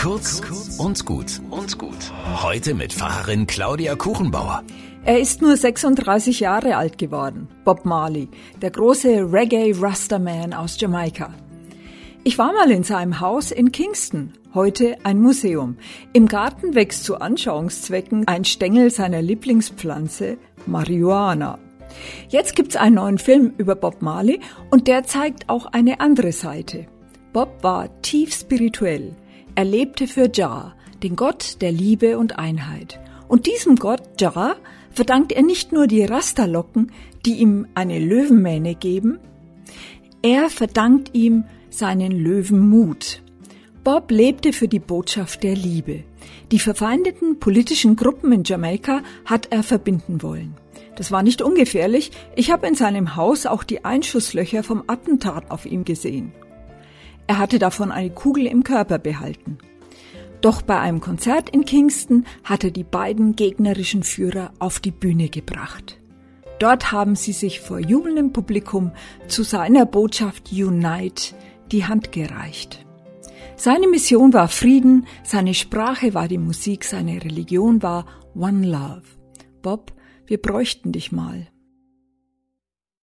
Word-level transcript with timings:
Kurz 0.00 0.40
und 0.78 1.04
gut 1.04 1.42
und 1.50 1.76
gut. 1.76 2.10
Heute 2.42 2.72
mit 2.72 2.94
Pfarrerin 2.94 3.46
Claudia 3.46 3.96
Kuchenbauer. 3.96 4.62
Er 5.04 5.20
ist 5.20 5.42
nur 5.42 5.58
36 5.58 6.40
Jahre 6.40 6.78
alt 6.78 6.96
geworden, 6.96 7.48
Bob 7.66 7.84
Marley, 7.84 8.30
der 8.62 8.70
große 8.70 9.30
Reggae-Rastaman 9.30 10.54
aus 10.54 10.80
Jamaika. 10.80 11.34
Ich 12.24 12.38
war 12.38 12.54
mal 12.54 12.70
in 12.70 12.82
seinem 12.82 13.20
Haus 13.20 13.50
in 13.50 13.72
Kingston, 13.72 14.32
heute 14.54 14.96
ein 15.02 15.20
Museum. 15.20 15.76
Im 16.14 16.28
Garten 16.28 16.74
wächst 16.74 17.04
zu 17.04 17.20
Anschauungszwecken 17.20 18.26
ein 18.26 18.46
Stängel 18.46 18.90
seiner 18.90 19.20
Lieblingspflanze, 19.20 20.38
Marihuana. 20.64 21.58
Jetzt 22.30 22.56
gibt's 22.56 22.76
einen 22.76 22.94
neuen 22.94 23.18
Film 23.18 23.52
über 23.58 23.74
Bob 23.74 24.00
Marley 24.00 24.40
und 24.70 24.88
der 24.88 25.04
zeigt 25.04 25.50
auch 25.50 25.66
eine 25.66 26.00
andere 26.00 26.32
Seite. 26.32 26.86
Bob 27.34 27.62
war 27.62 28.00
tief 28.00 28.32
spirituell. 28.32 29.14
Er 29.54 29.64
lebte 29.64 30.06
für 30.06 30.30
Jah, 30.32 30.74
den 31.02 31.16
Gott 31.16 31.60
der 31.60 31.72
Liebe 31.72 32.18
und 32.18 32.38
Einheit. 32.38 33.00
Und 33.28 33.46
diesem 33.46 33.76
Gott, 33.76 34.02
Jah, 34.20 34.56
verdankt 34.90 35.32
er 35.32 35.42
nicht 35.42 35.72
nur 35.72 35.86
die 35.86 36.04
Rasterlocken, 36.04 36.92
die 37.24 37.34
ihm 37.34 37.66
eine 37.74 37.98
Löwenmähne 37.98 38.74
geben, 38.74 39.18
er 40.22 40.50
verdankt 40.50 41.14
ihm 41.14 41.44
seinen 41.70 42.12
Löwenmut. 42.12 43.22
Bob 43.84 44.10
lebte 44.10 44.52
für 44.52 44.68
die 44.68 44.78
Botschaft 44.78 45.42
der 45.42 45.54
Liebe. 45.54 46.04
Die 46.52 46.58
verfeindeten 46.58 47.38
politischen 47.38 47.96
Gruppen 47.96 48.30
in 48.32 48.44
Jamaika 48.44 49.02
hat 49.24 49.48
er 49.50 49.62
verbinden 49.62 50.22
wollen. 50.22 50.54
Das 50.96 51.10
war 51.10 51.22
nicht 51.22 51.40
ungefährlich. 51.40 52.10
Ich 52.36 52.50
habe 52.50 52.66
in 52.66 52.74
seinem 52.74 53.16
Haus 53.16 53.46
auch 53.46 53.64
die 53.64 53.82
Einschusslöcher 53.86 54.62
vom 54.62 54.84
Attentat 54.86 55.50
auf 55.50 55.64
ihm 55.64 55.86
gesehen. 55.86 56.32
Er 57.30 57.38
hatte 57.38 57.60
davon 57.60 57.92
eine 57.92 58.10
Kugel 58.10 58.44
im 58.48 58.64
Körper 58.64 58.98
behalten. 58.98 59.58
Doch 60.40 60.62
bei 60.62 60.80
einem 60.80 61.00
Konzert 61.00 61.48
in 61.48 61.64
Kingston 61.64 62.24
hat 62.42 62.64
er 62.64 62.72
die 62.72 62.82
beiden 62.82 63.36
gegnerischen 63.36 64.02
Führer 64.02 64.50
auf 64.58 64.80
die 64.80 64.90
Bühne 64.90 65.28
gebracht. 65.28 66.00
Dort 66.58 66.90
haben 66.90 67.14
sie 67.14 67.30
sich 67.30 67.60
vor 67.60 67.78
jubelndem 67.78 68.32
Publikum 68.32 68.90
zu 69.28 69.44
seiner 69.44 69.86
Botschaft 69.86 70.50
Unite 70.50 71.36
die 71.70 71.84
Hand 71.84 72.10
gereicht. 72.10 72.84
Seine 73.54 73.86
Mission 73.86 74.32
war 74.32 74.48
Frieden, 74.48 75.06
seine 75.22 75.54
Sprache 75.54 76.14
war 76.14 76.26
die 76.26 76.36
Musik, 76.36 76.82
seine 76.82 77.22
Religion 77.22 77.80
war 77.80 78.06
One 78.34 78.66
Love. 78.66 79.02
Bob, 79.62 79.92
wir 80.26 80.42
bräuchten 80.42 80.90
dich 80.90 81.12
mal. 81.12 81.46